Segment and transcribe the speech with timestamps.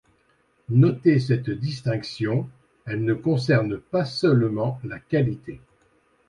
[0.71, 2.49] Notez cette distinction:
[2.87, 5.61] elle ne concerne pas seulement la qualité.